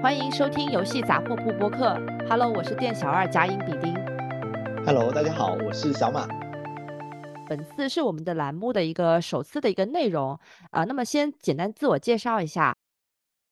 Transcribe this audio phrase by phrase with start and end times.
[0.00, 2.00] 欢迎收听游戏杂货铺播客。
[2.28, 3.92] Hello，我是店小二贾颖比丁。
[4.86, 6.28] Hello，大家好，我是小马。
[7.48, 10.38] 本次是我们的栏目的一个首次的一个内容
[10.70, 10.84] 啊。
[10.84, 12.76] 那么先简单自我介绍一下。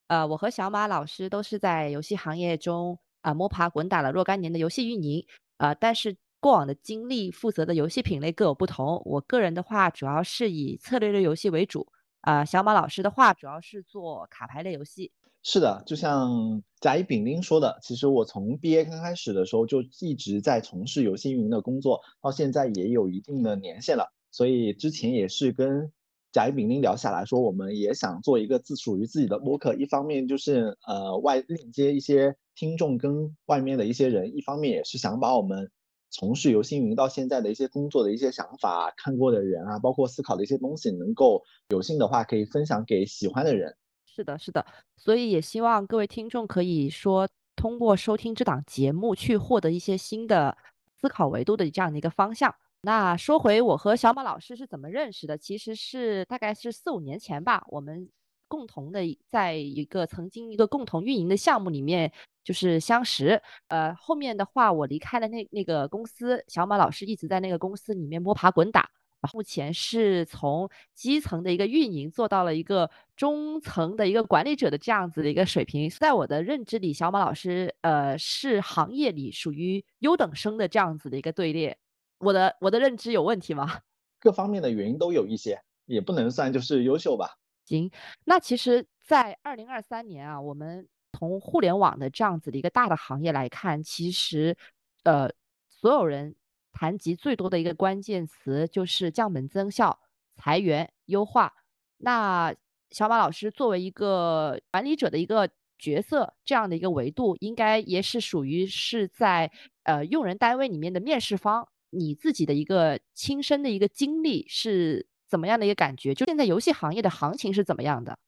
[0.07, 5.27] 呃，我和小马老师都是在游戏行业中啊摸爬滚打了若干年的游戏运营
[5.57, 9.03] 啊，但是过往的经历负责的游戏品类各有不同。
[9.05, 11.88] 我个人的话，主要是以策略类游戏为主
[12.20, 12.45] 啊。
[12.45, 15.10] 小马老师的话，主要是做卡牌类游戏。
[15.48, 24.12] 是的，就像甲乙丙丁说的，其实我从毕业刚开始的时候就一直在从事游戏运营的工作，到现在也有一定的年限了。
[24.32, 25.92] 所以之前也是跟
[26.32, 35.70] 甲乙丙丁聊下来说，我们也想做一个自属于自己的播客，一方面就是呃外链接一些听众跟外面的一些人，一方面也是想把我们
[36.10, 43.77] 从事游戏运营到现在的一些工作的一些想法、看过的人啊，包括思考的一些东西，能够有幸的话可以分享给喜欢的人。
[44.17, 44.64] 是的，是的，
[44.97, 50.56] 所以也希望各位听众可以说通过收听这档节目去获得一些新的
[50.98, 52.55] 思考维度的这样的一个方向。
[52.81, 58.09] 那说回我和小马老师是怎么认识的，其实是大概是四五年前吧，我们
[58.48, 62.11] 共同的在一个曾经一个共同运营的项目里面
[62.42, 63.42] 就是相识。
[63.69, 68.89] 呃，后面的话我离开了那那个公司，小马老师一直在那个公司里面摸爬滚打。
[69.33, 81.77] 目前是从基层的一个运营做到了一个中层的一个管理者的这样子的一个水平，在我的认知里，小马老师呃是行业里属于优等生的这样子的一个队列。
[82.19, 83.81] 我的我的认知有问题吗？
[84.20, 87.37] 各方面的原因都有一些，也不能算就是优秀吧。
[87.64, 87.91] 行，
[88.25, 94.56] 那其实，在二零二三年啊，我们从互联网的这样子的一个大的行业来看，其实
[95.03, 95.31] 呃
[95.69, 96.37] 所有人。
[96.78, 99.98] 谈及最多的一个关键词就是降本增效、
[100.36, 101.50] 裁员、优化。
[101.96, 102.55] 那
[102.91, 109.50] 小马老师作为一个管理者的一个角色，这样的一个维度，应该也是属于是在
[109.84, 111.66] 呃用人单位里面的面试方。
[111.88, 116.15] 你自己的一个亲身的一个经历是怎么样的一个感觉？
[116.15, 118.19] 就现在游戏行业的行情是怎么样的？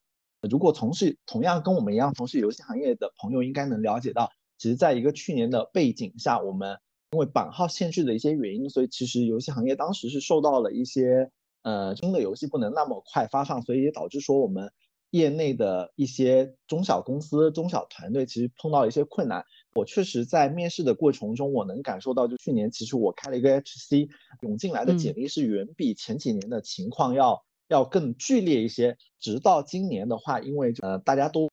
[0.48, 6.78] 如果从事同样跟我们一样从事游戏行业的朋友，应该能了解到，其实在一个去年的背景下，我们。
[7.12, 11.30] 因为版号限制的一些原因，所以其实游戏行业当时是受到了一些
[11.62, 14.70] 呃新的游戏不能那么快发上，所以也导致说我们
[15.10, 19.42] 业内的一些中小公司、中小团队其实碰到一些困难。
[19.74, 24.10] 我确实在面试的过程中，我能感受到，就去年其实我开了一个 HC，
[24.42, 28.98] 涌进来的简历是远比前几年的情况要要更剧烈一些。
[29.18, 31.48] 直到今年的话，因为呃大家都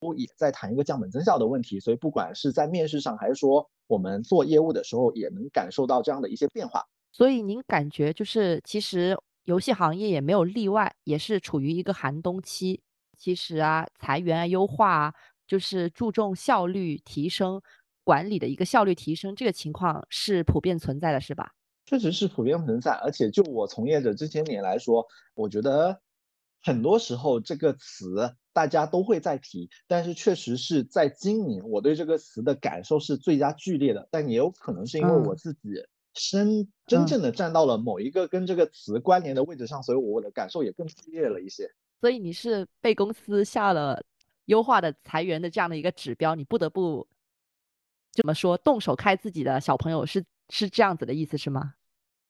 [0.00, 3.68] 都也在谈一个降本增效的问题，所以不管是在面试上还是说。
[3.86, 12.80] 我们做业务的时候也能感受到这样的一些变化，所以您感觉就是其实游戏行业也没有例外，也是处于一个寒冬期。
[13.16, 15.14] 其实啊，裁员啊、优化啊，
[15.46, 17.62] 就是注重效率提升、
[18.04, 21.52] 管理的一个效率提升，这个情况是普遍存在的，是吧？
[21.86, 26.00] 确实是普遍存在，而且就我从业者这些年来说，我觉得。
[26.62, 34.08] 很多时候这个词大家都会在提，但是确实是在今年我对这个词的感受是最佳剧烈的。
[34.10, 35.60] 但也有可能是因为我自己
[36.14, 41.70] 身真正的站到了某一个跟这个词关联的位置上，所以我的感受也更剧烈了一些。
[42.00, 44.02] 所以你是被公司下了
[44.46, 47.06] 优化的裁员的这样的一个指标，你不得不
[48.12, 51.74] 怎么说动手开自己的小朋友，是是这样子的意思是吗？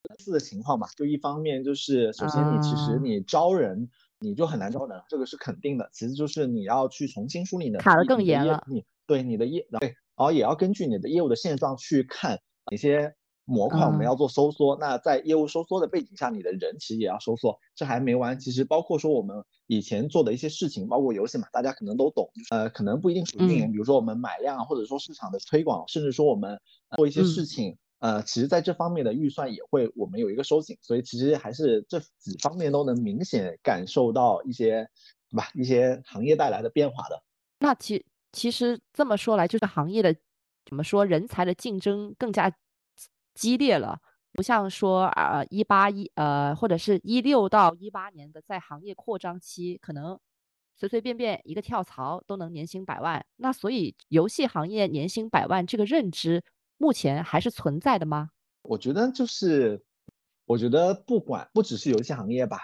[0.03, 3.89] 类似的情况嘛，就一方面就是首先你其实你招人。
[4.19, 5.89] 你就很难招人，这个是肯定的。
[5.93, 8.63] 其次就是你要去重新梳理你的卡的更严了。
[8.67, 12.39] 你对你的业对，然后也要根据你的业务的现状去看
[12.71, 13.13] 哪些
[13.45, 14.77] 模块我们要做收缩。
[14.79, 17.57] 那在业务收缩的背景下，你的人其实也要收缩。
[17.75, 22.29] 这还没完，其实包括说我们以前做的一些事情，包括游戏嘛，大家可能都懂。
[22.49, 26.59] 呃，可能不一定属于运营，比如说我们买量，或者说市场的推广，甚至说我们
[26.95, 27.77] 做一些事情。
[27.99, 34.87] 呃，其实在这方面的预算也会，我们有一个收紧，所以其实还是这几方面都能明显感受到一些，
[35.31, 35.49] 对吧？
[35.55, 37.23] 一些行业带来的变化的。
[37.57, 40.15] 那其其实这么说来，就是行业的
[40.63, 42.55] 怎么说，人才的竞争更加
[43.33, 43.99] 激烈了，
[44.31, 50.19] 不像说啊一八一呃或者是一六到一八年的在行业扩张期，可能
[50.75, 53.25] 随随便便一个跳槽都能年薪百万。
[53.37, 56.43] 那所以游戏行业年薪百万这个认知。
[56.77, 58.29] 目前还是存在的吗？
[58.61, 59.83] 我觉得就是，
[60.45, 62.59] 我觉得不管不只是游戏行业吧，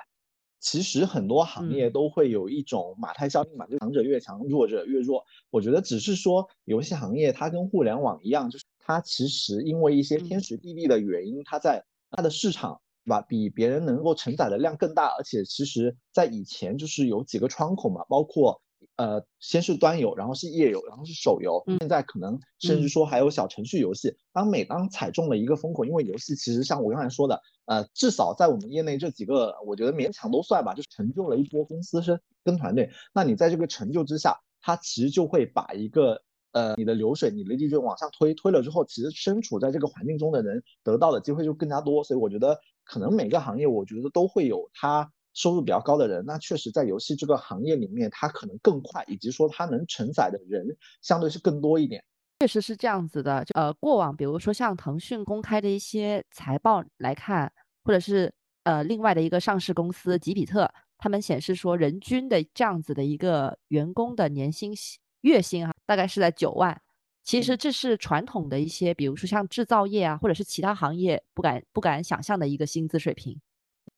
[0.60, 5.26] 其实很多行业都会有一种马太效应嘛，就强者越强，弱者越弱。
[5.50, 13.22] 我觉得只是说游戏行业它跟互联网一样，就是它其实因为一些天时地利的原因，它在它的市场，对吧？
[13.22, 18.62] 比别人能够承载的量更大，而且其实在以前就是有几个窗口嘛，包括
[18.96, 24.16] 呃，先是端游，然后是页游，然后是手游，现在可能甚至说还有小程序游戏。
[24.32, 32.92] 当每当踩中了一个风口，因为游戏其实像我刚才说的，呃，至少在我们业内这几个，我觉得勉强都算吧，就是成就了一波公司是跟团队。
[33.14, 42.04] 那你在这个成就之下，它其实就会把一个呃你的流水、你的利润往上推，推了之后，其实身处在这个环境中的人得到的机会就更加多。
[42.04, 45.12] 所以我觉得可能每个行业，我觉得都会有它。
[45.34, 50.66] 收入比较高的人，那确实在游戏这个行业里面，他可能更快，以及说他能承载的人
[51.02, 52.04] 相对是更多一点。
[52.40, 53.44] 确实是这样子的。
[53.46, 57.52] 就呃，过往比如说像腾讯公开的一些财报来看，
[57.84, 58.34] 或者是
[58.64, 64.74] 呃另外的一个上市公司吉比特，他们显示说人均的这样子的一个员工的年薪
[65.22, 66.80] 月薪啊，大概是在九万。
[67.24, 73.40] 其实这是传统的一些，比如说像制造业啊，或者是其他行业不敢不敢想象的一个薪资水平。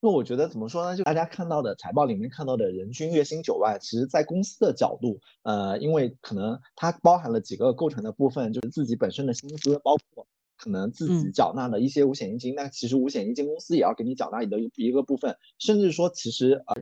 [0.02, 0.96] 那我觉得怎么说呢？
[0.96, 10.28] 就大家看到的财报里面看到的人均月薪九万，其实在公司的角度，呃，因为可能它包含了几个构成的部分，就是自己本身的薪资，包括
[10.58, 12.54] 可能自己缴纳的一些五险一金。
[12.54, 16.76] 那其实五险一金公司也要给你缴纳你的一个部分，甚至说其实呃，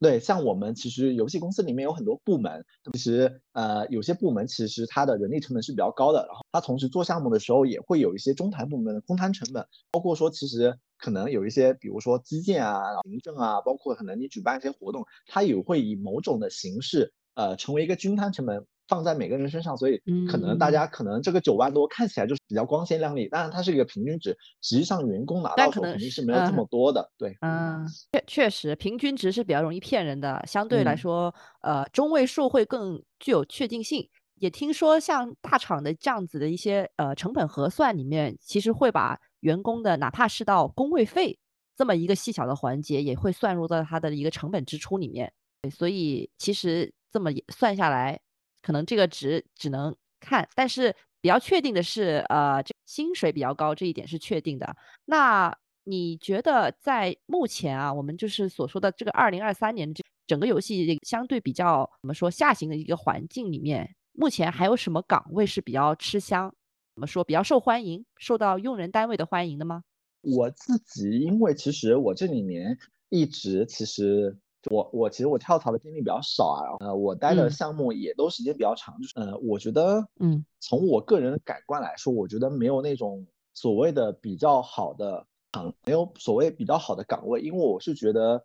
[0.00, 10.76] 对，像我们其实游戏公司里面有很多部门，其实呃有些部门其实它的人力成本是比较高的，然后它同时做项目的时候也会有一些中台部门的空摊成本，包括说其实。
[10.98, 20.00] 可能有一些，比如说基建啊、行政啊，包括可能你举办一些活动，它也会以某种的形式，呃，成为一个均摊成本放在每个人身上，所以
[20.30, 34.08] 可能大家可能这个九万多看起来就是比较光鲜亮丽，当然它是一个平均值，实际上员工拿到手肯定是没有这么多的，对，嗯，确确实平均值是比较容易骗人的，相对来说，呃，中位数会更具有确定性。
[34.38, 39.18] 也听说像大厂的这样子的一些呃成本核算里面，其实会把。
[39.40, 41.38] 员工的哪怕是到工位费
[41.76, 45.32] 这么一个细小的环节，也会算入到他的一个成本支出里面。
[45.70, 48.20] 所以其实这么算下来，
[48.62, 54.76] 可能这个值只能看，但是比较确定的是，呃，这薪水比较高这一点是确定的。
[55.04, 66.54] 那你觉得在目前啊，我们就是所说的这个二零二三年这整个游戏相对比较怎么说下行的一个环境里面，目前还有什么岗位是比较吃香？
[66.96, 69.84] 怎么说比较受欢迎，受到用人单位的欢迎的吗？
[70.22, 72.78] 我自己，因为其实我这几年
[73.10, 74.34] 一直，其实
[74.70, 88.42] 我我其实我跳槽的经历比较少啊，呃，我待的项目也都时间比较长，就是呃，我觉得，嗯，从我个人的感官来说，我觉得没有那种所谓的比较好的岗，没有所谓比较好的岗位，因为我是觉得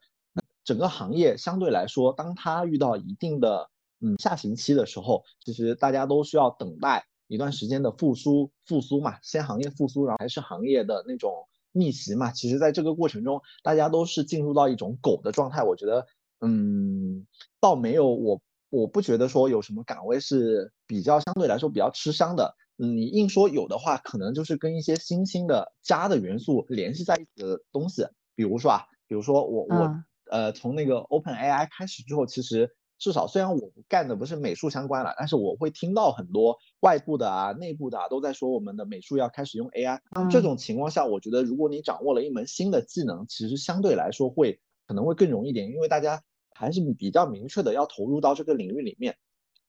[0.66, 3.70] 整个行业相对来说，当它遇到一定的
[4.02, 7.06] 嗯下行期的时候，其实大家都需要等待。
[7.32, 12.30] 一段时间的复苏，复苏嘛，先行业复苏，然后还是行业的那种逆袭嘛。
[12.34, 15.64] 其实，在这个过程中，大家都是进入到一种狗的状态。
[15.64, 16.06] 我觉得，
[16.42, 17.26] 嗯，
[17.62, 22.54] 倒没有我，我不觉得说有什么岗位是比较相对来说比较吃香的。
[22.76, 28.06] 你硬说有的话，可能就是跟一些新兴的家的元素联系在一起的东西。
[28.36, 32.76] 比如说啊，比如说我我呃，从那个 Open AI 开始之后，其实。
[33.02, 40.00] 至少虽然我干的不是美术相关了，但是我会听到很多外部的啊、内部的啊都在说我们的美术要开始用 AI。
[40.30, 46.22] 这种情况下，我觉得如果你掌握了一门新的技能，其实相对来说会可能会更容易点，因为大家
[46.54, 49.18] 还是比较明确的要投入到这个领域里面。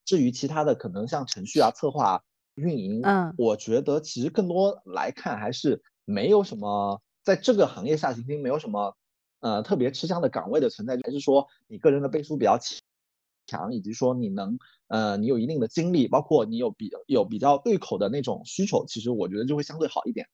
[0.05, 2.23] 至于其他的，可能像程序啊、策划、
[2.53, 8.95] 运营，嗯，我觉得其实更多来看还是没有什么在这个行业下行星没有什么
[9.39, 12.59] 呃特别吃香的岗位的存在，还是说你个人的背书比较
[13.47, 13.73] 强。
[13.73, 14.57] 以及说你能，
[14.87, 20.27] 呃，你有一定的经历，包括你有比有比较对口的那种需求，其实我觉得就会相对好一点。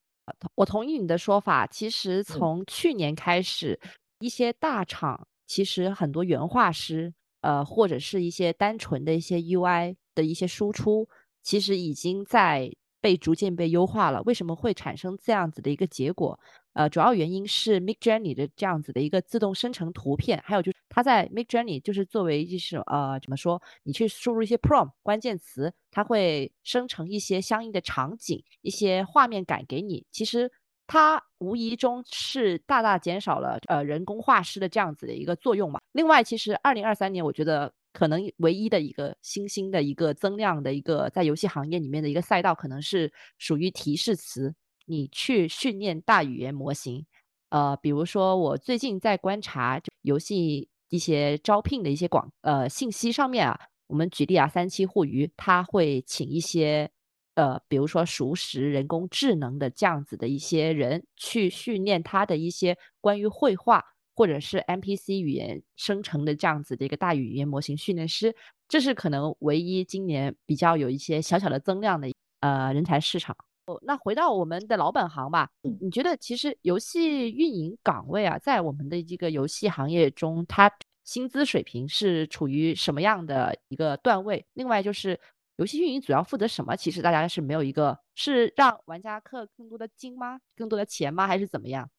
[0.54, 1.66] 我同意你的说法。
[1.66, 3.78] 其实从去年开始，
[4.20, 11.08] 一些大厂其实很多原画师，呃，或者是一些单纯的一些 UI 的一些输出，
[11.42, 14.22] 其实已经在被逐渐被优化了。
[14.22, 16.38] 为什么会产生这样子的一个结果？
[16.72, 30.06] 呃，主要原因是 Mid Journey 的这样子的一个自动生成图片，还有就是它在 Mid Journey 就是作为就是呃怎么说，你去输入一些 prompt 关键词，它会生成一些相应的场景、一些画面感给你。
[30.12, 30.48] 其实
[30.86, 35.80] 它无疑中是大大减少了呃人工画师的这样子的一个作用嘛。
[35.90, 44.54] 另外，其实二零二三年我觉得可能唯一的一个新兴的一个增量的一个在游戏行业里面的一个赛道，可能是属于提示词。
[44.86, 47.06] 你去训练大语言模型，
[47.50, 53.56] 呃，比如说我最近在观察游戏一些招聘的一些广呃信息上面啊，
[53.86, 56.90] 我们举例啊，三七互娱，他会请一些
[57.36, 68.34] 呃，比如说熟识人工智能的这样子的一些人去训练他的一些关于绘画或者是 MPC 语言生成的这样子的一个大语言模型训练师。
[68.68, 72.08] 这是可能唯一今年比较有一些小小的增量的
[72.40, 73.36] 呃人才市场。
[73.66, 75.48] 哦，那回到我们的老本行吧，
[75.80, 80.70] 你觉得其实游戏运营岗位啊，在我们的这个游戏行业中，它
[81.04, 84.44] 薪资水平是处于什么样的一个段位？
[84.54, 85.18] 另外就是
[85.56, 86.76] 游戏运营主要负责什么？
[86.76, 90.40] 其实大家是没有一个，是让玩家氪更多的金吗？
[90.56, 91.26] 更多的钱吗？
[91.26, 91.90] 还是怎么样？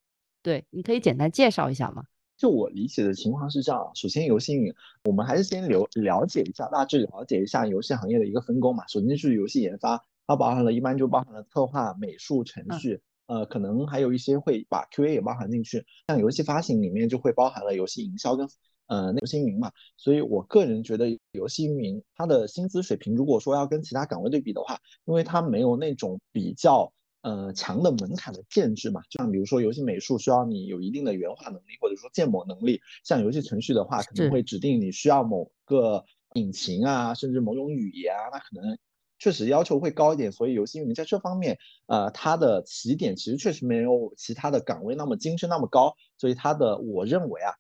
[0.44, 2.04] 对，你可以简单介绍一下吗？
[2.36, 8.84] 就我理解的情况是这样，首先游戏运营，我们还是先了了解一下，大致了解一下游戏行业的一个分工嘛。
[8.88, 15.86] 首先就是游戏研发，它包含了一般就包含了策划、美术、程序，呃，可能还有一些会把 QA 也包含进去。
[16.08, 18.50] 像游戏发行里面就会包含了游戏营销跟
[18.88, 19.72] 呃游戏运营嘛。
[19.96, 26.92] 所以我个人觉得游戏运营它的薪资水平，如果说要跟其他岗位对比的话，因为它没有那种比较。
[27.22, 32.82] 呃，强的门槛的限制嘛，就像比如说游戏美术需要你有一定的原画能力，或者说建模能力。
[33.04, 38.76] 像游戏程序的话，可能会指定你需要某个引擎啊，甚至某种语言啊，那可能
[39.20, 40.32] 确实要求会高一点。
[40.32, 45.94] 所以游戏运营在这方面，呃，它的起点其实确实没有其他的岗位那么精深那么高。
[46.18, 47.54] 所以它的，我认为啊，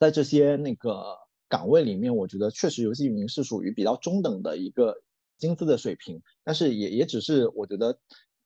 [0.00, 1.16] 在这些那个
[1.48, 4.96] 岗位里面，我觉得确实游戏运营是属于比较中等的一个
[5.38, 7.96] 薪资的水平，但是也也只是我觉得。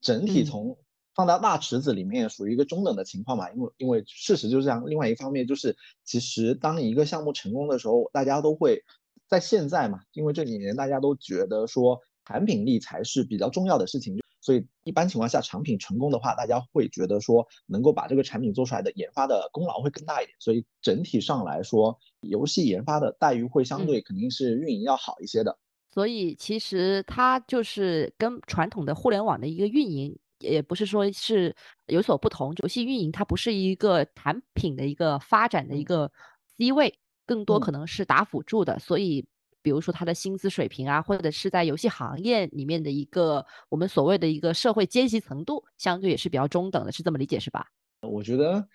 [0.03, 0.77] 整体从
[1.15, 4.85] 放到大池子里面属于一个中等的情况嘛，因为因为事实就是这样。
[4.87, 8.83] 另外一方面就是，其实当一个项目成功的时候，大家都会
[9.29, 20.35] 在现在嘛，因为这几年大家都觉得说产品力才是比较重要的事情，所以一般情况下产品成功的话，大家会觉得说能够把这个产品做出来的研发的功劳会更大一点。
[20.41, 25.59] 所以整体上来说，游戏研发的待遇会相对肯定是运营要好一些的。
[25.93, 31.55] 所以其实它就是跟传统的互联网的一个运营，也不是说是
[31.87, 32.55] 有所不同。
[32.63, 36.11] 游戏运营它不是一个产品的一个发展的一个
[36.57, 38.79] C 位，更多可能是打辅助的。
[38.79, 39.27] 所以，
[39.61, 47.67] 比如说它的薪资水平啊，或者是在游戏行业里面的一个我们所谓的一个社会阶级程度，相对也是比较中等的，是这么理解是吧？
[48.01, 48.67] 我觉得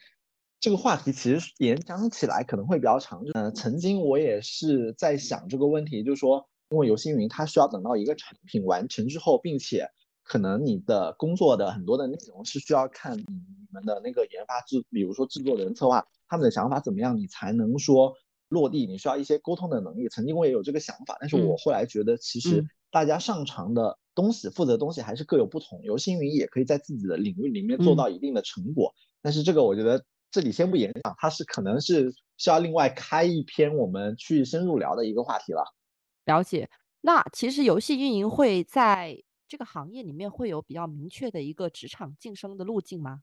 [0.60, 3.24] 这个话题其实延展起来可能会比较长。
[3.34, 6.48] 嗯，曾经我也是在想这个问题，就是说。
[6.70, 9.90] 因为游戏运营它需要等到一个产品完成之后，并且
[10.24, 13.26] 可能你的工作的很多的内容是需要看你
[13.72, 18.14] 们的那个研发制，比如说制作人、策划他们的想法怎么样，你才能说
[18.50, 18.86] 落地。
[18.86, 20.10] 你需要一些沟通的能力。
[20.10, 25.82] 曾经我也有这个想法，但是我后来觉得其实大家擅长的东西、负责的东西还是各有不同。
[25.84, 35.64] 游戏运营也可以在自己的领域里面做到一定的成果，但是这个我觉得这里先不演讲，它是可能是需要另外开一篇我们去深入聊的一个话题了。
[36.28, 36.70] 了解，
[37.00, 39.18] 那其实游戏运营会在
[39.48, 43.22] 这个行业里面会有比较明确的一个职场晋升的路径吗？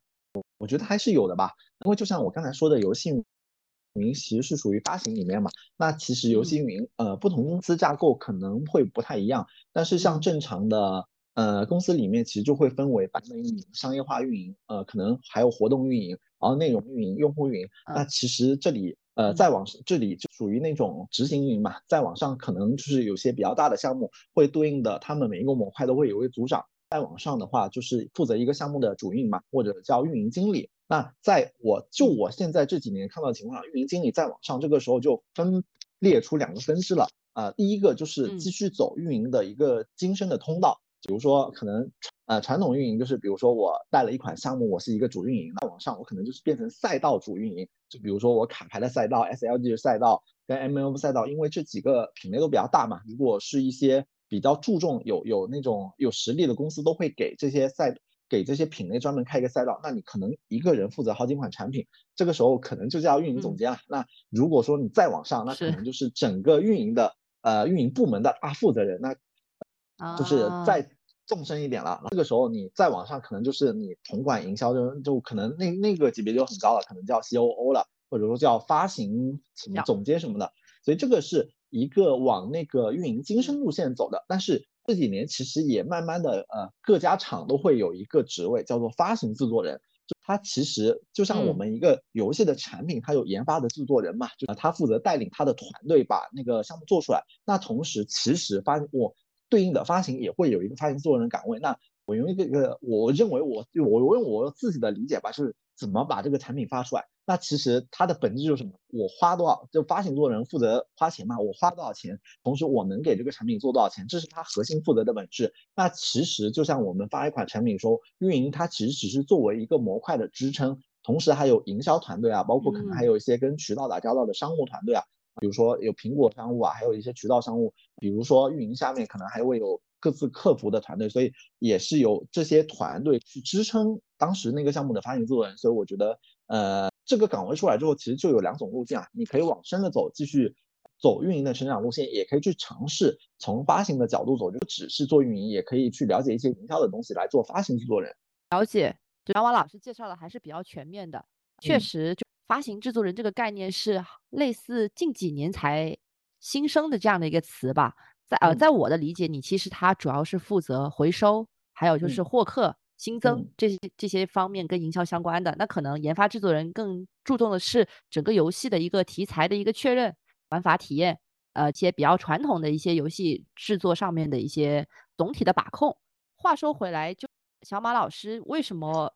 [0.57, 1.53] 我觉得还是有的吧，
[1.85, 18.97] 因为就像我刚才说的，游戏运营其实是属于发行里面嘛，那其实游戏运营呃不同公司架构可能会不太一样，但是像正常的呃公司里面其实就会分为版本运营、商业化运营，呃可能还有活动运营，然后内容运营、用户运营，那其实这里。
[19.15, 26.65] 呃，再往这里就属于那种执行运营嘛，再往上可能就是有些比较大的项目会对应的，他们每一个模块都会有一位组长。
[26.91, 30.71] 再往上的话，就是负责一个项目的主运嘛，或者叫运营经理。
[30.87, 35.65] 那在我就我现在这几年看到的情况，运营经理再往上，这个时候就分
[35.99, 37.09] 列出两个分支了。
[37.33, 41.91] 啊，第一个就是继续走运营的一个晋升的通道，比如说可能。
[42.27, 47.69] 呃，传统运营就是，比如说我带了一款项目，我是一个主运营，那往上我可能就是变成赛道主运营。
[47.91, 53.03] 就比如说我卡牌的赛道、SLG 的赛道跟 MLF 赛道，因为这几个品类都比较大嘛。
[53.07, 57.95] 如果是一些比较注重有有那种有实力的公司，都会给这些赛
[58.27, 59.79] 给这些品类专门开一个赛道。
[59.83, 63.77] 那你可能一个人负责好几款产品，这个时候可能就叫运营总监了。
[63.87, 70.89] 那如果说你再往上，那可能就是整个运营的呃运营部门的大负责人，那就是在。
[71.27, 80.53] 纵深一点了，这个时候你再往上，可能就是你统管营销，就就可能那那个级别就很高了，可能叫 C O O 了，或者说叫发行什么总监什么的。
[80.85, 84.23] 所以这个是一个往那个运营晋升路线走的。
[84.29, 97.23] 但是这几年其实也慢慢的，呃，各家厂都会有一个职位叫做发行制作人，就他其实就像我们一个游戏的产品，它有研发的制作人嘛，就他负责带领他的团队把那个项目做出来。
[97.47, 99.15] 那同时其实发我。
[99.49, 101.59] 对应的发行也会有一个发行制作人岗位。
[101.59, 107.05] 那我用一个个，我认为我我用我自己的理解吧，是怎么把这个产品发出来。
[107.27, 108.73] 那其实它的本质就是什么？
[108.89, 111.39] 我花多少，就发行制作人负责花钱嘛。
[111.39, 115.55] 我花多少钱，同时我能给这个产品做多少钱，这是它核心负责的本质。
[115.75, 125.03] 那其实就像我们发一款产品说，运营它其实只是作为一个模块的支撑，同时还有营销团队啊，包括可能还有一些跟渠道打交道的商务团队啊。
[125.41, 135.57] 比如说有苹果商务啊，还有一些渠道商务，比如说运营下面可能还会有各自客服的团队，所以也是有这些团队去支撑当时那个项目的发行制作人。
[135.57, 140.55] 所以我觉得，呃，这个岗位出来之后，其实就有两种路径啊，你可以往深的走，继续
[141.01, 148.15] 走运营的成长路线，也可以去尝试从发行的角度走，就不只是做运营，也可以去了解一些营销的东西来做发行制作人。
[148.51, 148.97] 了解，
[149.35, 151.25] 杨王老师介绍的还是比较全面的，
[151.61, 152.25] 确实就。
[152.47, 155.97] 发行制作人这个概念是类似近几年才
[156.41, 157.95] 新生的这样的一个词吧，
[158.27, 165.55] 在呃，在我的理解，你其实它主要是负责回收，还有就是获客、新增这些这些方面跟营销相关的。
[165.59, 170.15] 那可能研发制作人更注重的是整个游戏的一个题材的一个确认、
[170.51, 171.19] 玩法体验，
[171.55, 174.87] 呃，且比较传统的一些游戏制作上面的一些
[175.17, 175.97] 总体的把控。
[176.37, 177.27] 话说回来，就
[177.63, 179.15] 小马老师为什么？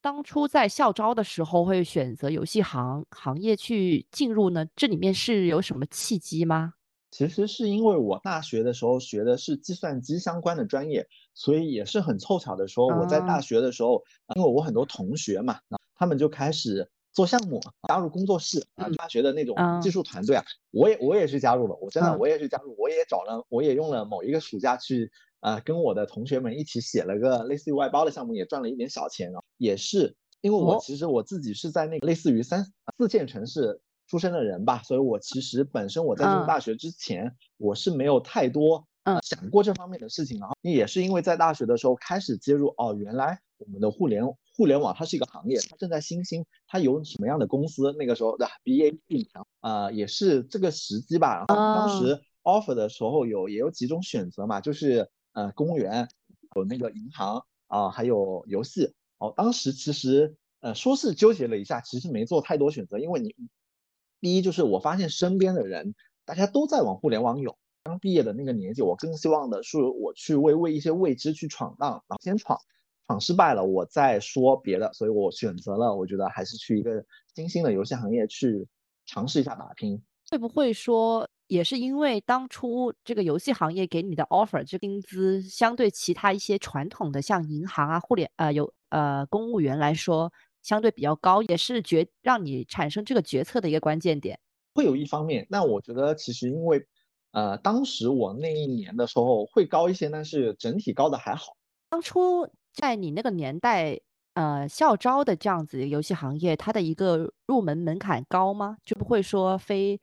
[0.00, 4.64] 当初在校招的时候会选择游戏行行业去进入呢？
[4.76, 6.74] 这里面是有什么契机吗？
[7.10, 14.02] 其实是因为我大学的时候学的是计算机相关的专业，所以也是很凑巧的说，我在大学的时候，
[14.36, 15.58] 因为我很多同学嘛，
[15.96, 25.10] 他们就开始做项目，加入工作室啊，大学的那种技术团队啊，我也我也是加入了，我真的我也是加入，我也找了，我也用了某一个暑假去。
[25.40, 29.40] 啊，跟我的同学们一起写了个类似于外包的项目，也赚了一点小钱啊。
[29.56, 32.64] 也是因为我其实我自己是在那个类似于三
[32.96, 38.84] 四线城市出生的人吧，所以我其实本身我在进入大学之前，我是没有太多
[39.22, 40.38] 想过这方面的事情。
[40.40, 44.24] 然后也是因为在大学的时候开始接入，哦，原来我们的互联
[44.56, 47.94] 互联网它是一个行业，它正在新兴，它有什么样的公司？
[47.98, 49.28] 那个时候的 B A P
[49.60, 51.36] 啊，也是这个时机吧。
[51.36, 55.08] 然后当时 offer 的时候有也有几种选择嘛，就是。
[55.38, 56.08] 呃，公务员
[56.56, 59.32] 有那个银行啊，还有游戏哦。
[59.36, 63.32] 当时其实呃说是纠结了一下，其实没做太多选择，因为你
[64.20, 67.56] 第一就是我发现身边的人大家都在往互联网涌。
[67.84, 72.58] 刚毕业的那个年纪，我更希望的是我去为为一些未知去闯荡，然后先闯，
[73.06, 74.92] 闯失败了我再说别的。
[74.92, 76.90] 所以我选择了，我觉得还是去一个
[77.36, 78.66] 新兴的游戏行业去
[79.06, 80.02] 尝试一下打拼。
[80.32, 81.28] 会不会说？
[81.48, 90.30] 也是因为当初这个游戏行业给你的 offer，这薪资相对其他一些传统的像银行啊、互联呃有呃公务员来说
[90.62, 94.38] 相对比较高，也是决让你产生这个决策的一个关键点。
[94.74, 96.86] 会有一方面，那我觉得其实因为
[97.32, 101.56] 呃当时我那一年的时候会高一些，但是整体高的还好。
[101.88, 103.98] 当初在你那个年代，
[104.34, 108.76] 呃校招的这样子游戏行业，它的一个入门门槛高吗？
[108.84, 109.98] 就不会说非。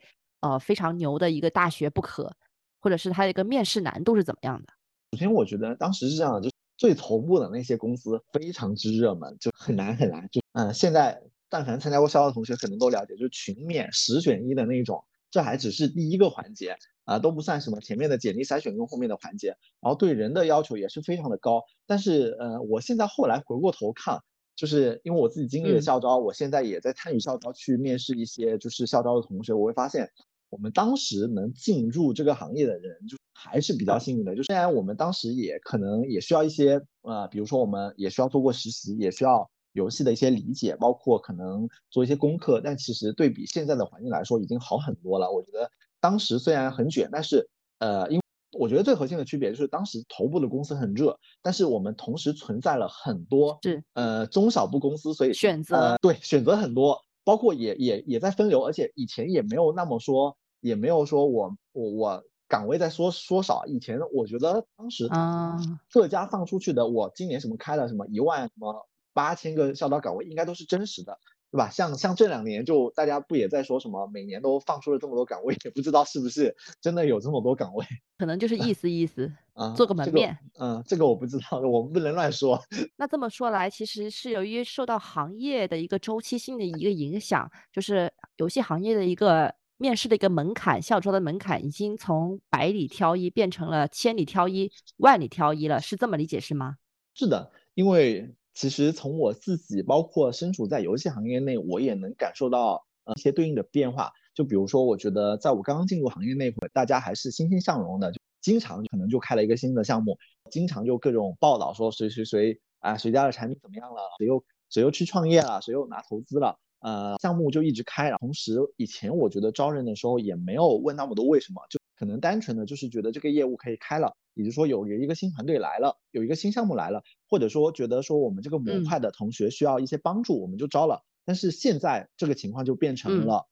[0.46, 2.32] 呃，非常牛的一个大学不可，
[2.80, 4.68] 或者是它的一个面试难度是怎么样的？
[5.14, 10.30] 首先，我觉得当时是这样的，就最头部的那些公司非常之热门，就很难很难。
[10.32, 19.48] 就嗯，现在但凡参加过校招的同学可能都了解，就是群面十选一的那种，这还只是第一个环节啊，都不算什么前面的简历筛选跟后面的环节。
[19.82, 21.64] 然后对人的要求也是非常的高。
[21.88, 24.22] 但是呃，我现在后来回过头看，
[24.56, 30.12] 就是因为我自己经历了校招，我现在也在参与校招去面试一些就是校招的同学，我会发现。
[30.56, 34.34] 我们当时能进入这个行业的人，就还是比较幸运的。
[34.34, 42.62] 就虽然我们当时也可能也需要一些，呃，比如说我们也需要做过实习，也需要游戏的一些理解，包括可能做一些功课。
[42.64, 45.30] 但其实对比现在的环境来说，已经好很多了。
[45.30, 48.22] 我觉得当时虽然很卷，但是，呃，因为
[48.58, 60.38] 我觉得最核心的区别就是当时头部的公司很热，但是我们同时存在了很多是呃中小部公司，所以选择对选择很多，包括也也也在分流，而且以前也没有那么说。
[60.66, 65.56] 也没有说我我我岗位在缩缩少，以前我觉得当时啊
[65.92, 71.20] 各家放出去的，我今年什么开了什么一万什么八千个校招岗位，应该都是真实的，
[71.52, 71.70] 对吧？
[71.70, 77.86] 像像这两年就大家不也在说什么每年都放出了这么多岗位，也不知道是不是真的有这么多岗位，
[78.18, 80.36] 可能就是意思意思 啊，做个门面。
[80.60, 82.60] 嗯，这个我不知道，我们不能乱说。
[82.98, 89.54] 那这么说来，其实是由于受到行业的一个周期性的一个影响，就是游戏行业的一个。
[89.78, 96.78] 面试的一个门槛，校招的门槛已经从百里挑一变成了千里挑一、万里挑一了，是这么理解是吗？
[97.14, 104.12] 是的，因为其实从我自己，包括身处在游戏行业内，我也能感受到呃一些对应的变化。
[104.34, 110.18] 就比如说，我觉得在我刚刚进入行业那会，大家还是欣欣向荣的，就经常可能就开了一个新的项目，
[110.52, 116.58] 经常就各种报道说谁谁谁啊，谁家的产品怎么样了，谁又谁又去创业了，谁又拿投资了。
[116.86, 131.02] 呃，项目就一直开，同时以前我觉得招人的时候也没有问那么多为什么，就可能单纯的就是觉得这个业务可以开了，也就是说有有一个新团队来了，有一个新项目来了，或者说觉得说我们这个模块的同学需要一些帮助，我们就招了。
[131.26, 133.48] 但是现在这个情况就变成了，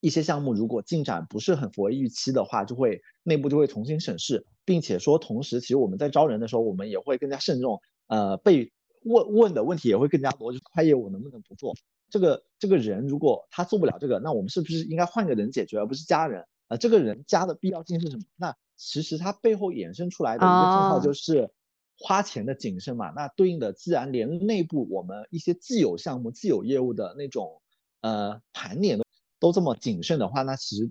[0.00, 8.72] 一些项目如果进展不是很符合预期的话，就会内部就会重新审视，并且说同时，其实我们在招人的时候，我们也会更加慎重，呃，被
[9.04, 11.72] 问问的问题也会更加多，就是快业务能不能不做？
[12.14, 16.46] 这个这个人如果他做不了这个，那我们是不是应该换个人解决，而不是加人？
[16.68, 18.22] 呃，这个人加的必要性是什么？
[18.36, 21.50] 那其实它背后衍生出来的一个信号就是
[21.98, 23.10] 花钱的谨慎嘛。
[23.16, 27.60] 那对应的，既然连内部我们一些既有项目、既有业务的那种
[28.02, 29.04] 呃盘点都
[29.40, 30.88] 都这么谨慎的话，那其实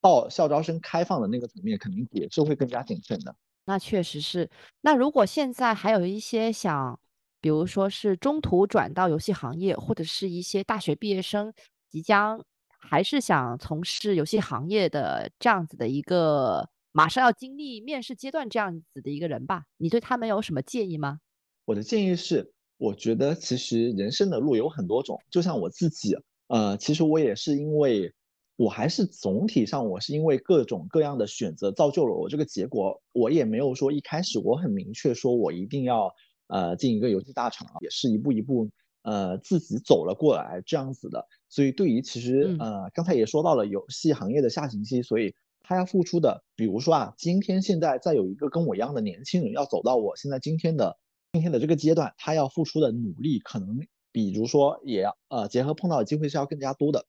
[0.00, 3.34] 到校招生开放的那个层面，肯定也是会更加谨慎的。
[3.64, 4.48] 那确实是。
[4.82, 7.00] 那如果现在还有一些想，
[7.40, 11.52] 比如说是中途转到游戏行业，或者是一些大学毕业生
[11.88, 12.44] 即将
[12.78, 21.20] 还是想从事游戏行业的这样子的一个，马上要经历面试阶段这样子的一个人吧，你对他们有什么建议吗？
[21.64, 26.16] 我的建议是，我觉得其实人生的路有很多种，就像我自己，
[26.48, 28.12] 呃，其实我也是因为，
[28.56, 36.12] 我还是总体上我是因为各种各样的选择造就了我这个结果，我也没有说一开始我很明确说我一定要
[36.50, 38.68] 呃进一个游戏大厂，也是一步一步
[39.02, 41.26] 呃自己走了过来这样子的。
[41.48, 50.98] 所以对于其实呃刚才也说到了游戏行业的下行期，所以他要付出的，比如说啊，今天现在再有一个跟我一样的年轻人要走到我现在今天的。
[51.32, 53.78] 今天的这个阶段，他要付出的努力可能，
[54.10, 57.06] 比如说也要呃结合碰到的机会是要更加多的，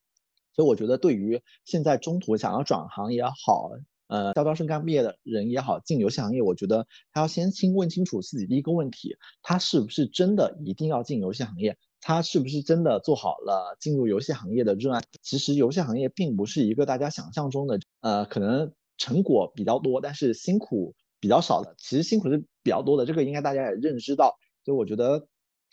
[0.54, 3.72] 所以我觉得对于现在中途想要转行也好，
[4.12, 11.78] 呃校招生刚毕业的人也好，进游戏行业，我觉得他要先清问清楚自己第一个问题，他是不是真的一定要进游戏行业？
[12.02, 15.02] 他是不是真的做好了进入游戏行业的热爱？
[15.22, 20.94] 其实游戏行业并不是一个大家想象中的，呃可能成果比较多，但是辛苦。
[21.24, 25.28] 比较少的，其实辛苦是比较多的，这个应该大家也认知到，所以我觉得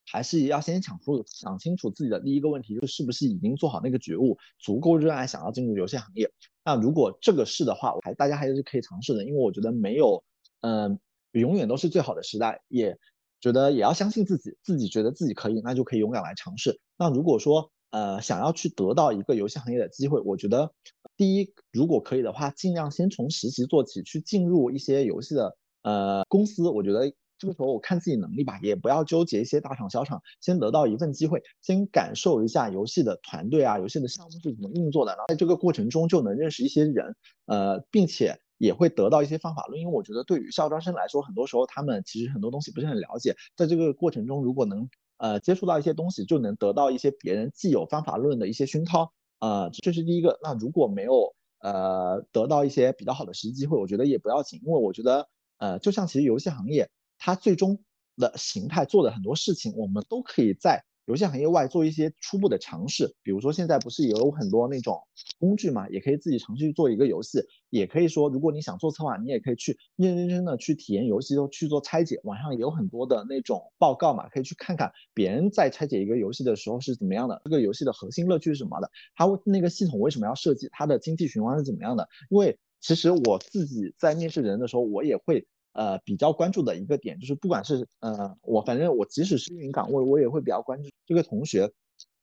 [0.04, 6.30] 还是要先想出想清楚自己的第一个问题，就是不是已经做好那个觉悟，足够热爱想要进入游戏行业。
[6.68, 10.22] 那如果这个是的话，我还大家还是可以尝试的，因为我觉得没有，
[10.60, 11.00] 嗯，
[11.32, 12.94] 永远都是最好的时代，也
[13.40, 16.78] 觉得也要相信自己，自己觉得自己可以，那就可以勇敢来尝试。
[16.98, 20.70] 那如果说，呃，想要去得到一个游戏行业的机会，我觉得
[21.16, 26.68] 第一，如果可以的话，尽量先从实习做起，去进入一些游戏的呃公司。
[26.68, 37.14] 我觉得这个时候我看自己能力吧，也不要纠结一些大厂小厂，先得到一份机会，先感受一下游戏的团队啊，游戏的项目是怎么运作的，然后在这个过程中就能认识一些人，
[37.46, 39.80] 呃，并且也会得到一些方法论。
[39.80, 44.88] 因为我觉得对于校招生来说，很多时候他们其实很多东西不是很了解，在这个过程中如果能。
[45.20, 50.38] 呃，接触到一些东西，就能得到一些别人既有方法论的一些熏陶，呃，这是第一个。
[50.44, 55.26] 那如果没有呃得到一些比较好的实习机会，我觉得也不要紧，因为我觉得
[55.58, 56.88] 呃，就像其实游戏行业
[57.18, 57.82] 它最终
[58.16, 60.84] 的形态做的很多事情，我们都可以在。
[61.08, 65.00] 游戏行业外做一些初步的尝试，比如说现在不是有很多那种
[65.38, 72.20] 工具嘛，也可以自己尝试去做一个游戏，也可以说如果你想做策划，你也可以去认认真真的去体验游戏，去做拆解。
[72.24, 82.06] 网上也有很多的那种报告嘛，可以去看看别人在拆解一个游戏的时候是怎么样的，这个游戏的核心乐趣是什么的，它那个系统为什么要设计，它的经济循环是怎么样的？
[82.28, 85.46] 因为其实我自己在面试人的时候，我也会。
[85.72, 91.70] 呃，比较关注的一个点就是，不管是呃，我反正我即使是运营岗位，我也会比较关注这个同学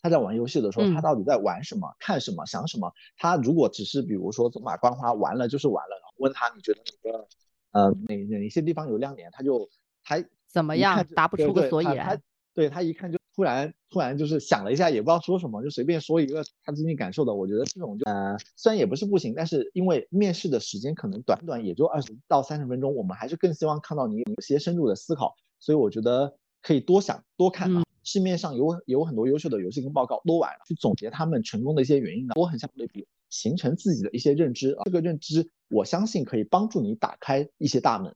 [0.02, 2.92] 他在玩游戏的时候，他到底在玩什么、看什么、想什么。
[3.18, 7.28] 他如果只是比如说走马观花玩了就是玩了，然后问他你觉得哪个
[7.72, 9.70] 呃哪哪一些地方有亮点，他就
[10.04, 12.22] 他怎么样答不出个所以然。
[12.54, 17.34] 对他一看就突然突然就是想了一下，也不知道说什么，就随便说一个他最近感受的。
[17.34, 25.36] 我觉得这种就呃虽然也不是不行，但是因为面试的时间可能短短也就二十到三十分钟，我们还是更希望看到你有些深入的思考。
[25.60, 34.78] 所以我觉得可以多想多看啊，市面上有有很多优秀的游戏跟报告，多玩去总结他们成功的一些原因呢，多横向对比，形成自己的一些认知。
[34.86, 38.15] 这个认知我相信可以帮助你打开一些大门。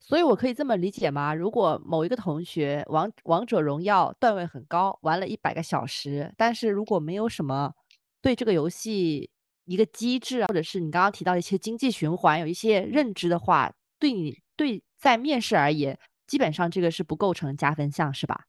[0.00, 1.34] 所以，我可以这么理解吗？
[1.34, 7.74] 如果某一个同学王王者荣耀段位很高，玩了一百个小时，但是如果没有什么
[8.22, 9.30] 对这个游戏
[9.66, 18.44] 一个机制，或者是你刚刚提到的一些经济循环有一些认知的话，对你对在面试而言，基本上这个是不构成加分项，是吧？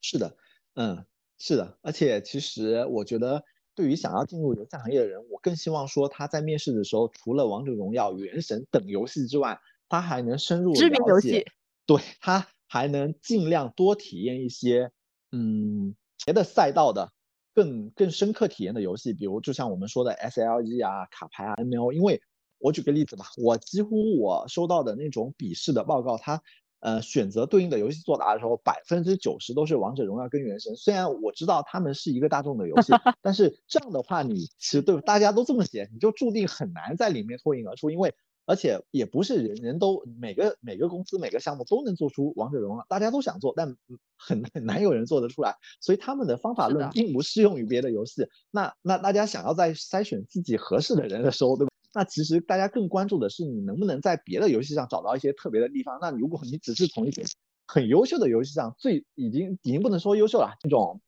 [0.00, 0.36] 是的，
[0.74, 1.04] 嗯，
[1.38, 1.76] 是的。
[1.82, 3.42] 而且，其实我觉得，
[3.74, 9.60] 对于想要进入游戏行业的人，我更希望说他在面试的时候，除了王者荣耀、原神等游戏之外。
[9.90, 11.44] 他还能深入了解，
[11.84, 14.92] 对他还能尽量多体验一些，
[15.32, 17.12] 嗯，别的赛道的
[17.52, 21.92] 更更深刻体验的游戏，比如就像我们说的 SLG 啊、卡牌啊、ML。
[21.92, 22.22] 因为
[22.58, 26.40] 我举个例子吧，我几乎我收到的那种笔试的报告，它
[26.78, 30.76] 呃选择对应的游戏作答的时候，百分之九十都是王者荣耀跟原神。
[30.76, 38.14] 虽然我知道他们是一个大众的游戏， 但是这样的话，你其实对大家都这么写，你就注定很难在里面脱颖而出，因为。
[38.50, 43.76] 而且也不是人人都每个每个公司每个项目都能做出王者荣耀，大家都想做，但
[44.16, 45.54] 很很难有人做得出来。
[45.80, 48.26] 所以他们的方法论并不适用于别的游戏。
[48.50, 51.70] 那那大家想要在筛选自己合适的人的时候，对吧？
[51.94, 55.96] 那其实大家更关注的是你能不能在别的游戏上找到一些特别的地方。
[56.00, 57.22] 那如果你只是从一些
[57.68, 61.00] 很优秀的游戏上，最已经已经不能说优秀了，这种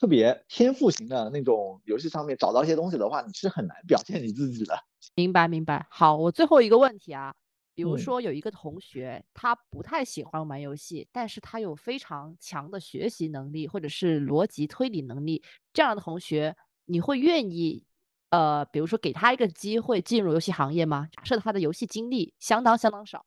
[0.00, 4.74] 特别天赋型的那种游戏上面找到一些东西的话，你是很难表现你自己的。
[5.14, 7.34] 明白明白，好，我最后一个问题啊，
[7.74, 15.42] 比如说有一个同学，他不太喜欢玩游戏，但是他有非常强的学习能力或者是逻辑推理能力，
[15.74, 17.84] 这样的同学，你会愿意，
[18.30, 21.08] 呃，比如说给他一个机会进入游戏行业吗？
[21.12, 23.26] 假设他的游戏经历相当相当少，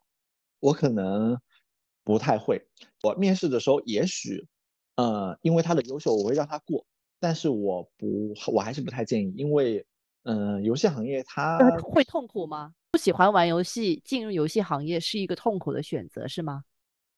[0.60, 1.40] 我可能
[2.04, 2.68] 不太会。
[3.04, 4.48] 我面试的时候，也许，
[4.96, 6.86] 呃，因为他的优秀，我会让他过，
[7.20, 9.86] 但是我不，我还是不太建议，因为。
[10.26, 12.74] 嗯，游戏行业他会痛苦吗？
[12.94, 16.64] 不喜欢玩游戏，进入游戏行业是一个痛苦的选择，是吗？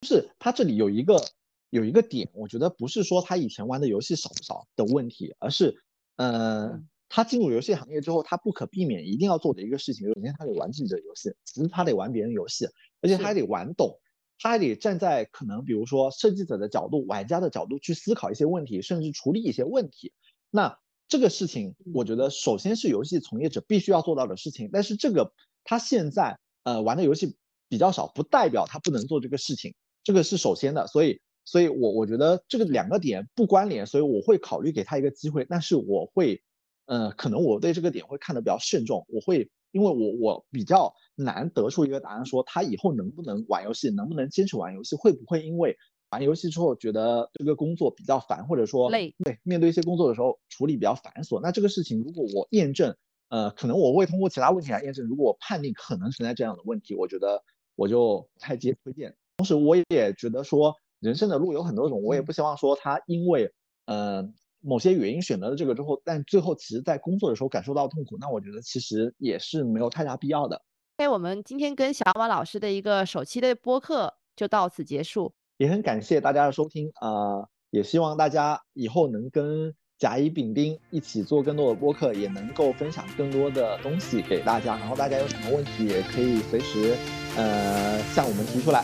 [0.02, 1.24] 就是他这里有一个
[1.70, 5.76] 有一个点，我觉得不是说他以前玩的游戏少不少的问题，而是，
[6.16, 12.66] 呃，他进入游戏行业之后，他不可避免一定要做的一个事情，首先他得玩自己的游戏，其实他得玩别人游戏，
[13.02, 13.96] 而且他还得玩懂，
[14.40, 20.14] 他还得站在可能比如说设计者的角度、玩家的角度去思考一些问题，甚至处理一些问题。
[20.52, 24.70] 那这个事情，我觉得首先是游戏从业者必须要做到的事情。
[24.74, 25.32] 但是这个
[25.64, 27.36] 他现在呃玩的游戏
[27.70, 29.74] 比较少，不代表他不能做这个事情。
[30.04, 35.46] 这个是首先的，所以所以我我觉得这个两个点不关联，所以我会考虑给他一个机会。
[35.48, 36.42] 但是我会，
[36.86, 39.06] 呃，可能我对这个点会看得比较慎重。
[39.10, 45.78] 我会因为我我比较难得出一个答案，说他以后能不能玩游戏，能不能坚持玩游戏，会不会因为。
[46.12, 51.42] 玩游戏之后觉得这个工作比较烦，或者说累，对，面对一些工作的时候处理比较繁琐。
[51.42, 52.96] 那这个事情如果我验证，
[53.28, 55.06] 呃，可能我会通过其他问题来验证。
[55.08, 57.44] 如果我判定可能存在这样的问题，我觉得
[57.76, 59.14] 我就太接推荐。
[59.38, 63.52] 同时，我也觉得说人生的路有很多种，我也不希望说他因为
[63.86, 68.16] 呃某些原因选择了这个之后，但最后其实在工作的时候感受到痛苦。
[68.22, 70.62] 那我觉得其实也是没有太大必要的。
[70.98, 75.34] 哎，我们今天跟小马老师的一个首期的播客就到此结束。
[75.58, 84.78] 也很感谢大家的收听啊，也希望大家以后能跟甲乙丙丁一起做更多的播客，也能够分享更多的东西给大家。
[84.78, 86.96] 然后大家有什么问题也可以随时
[87.36, 88.82] 呃向我们提出来。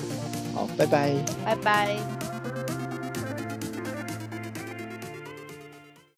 [0.54, 2.71] 好，拜拜，拜拜。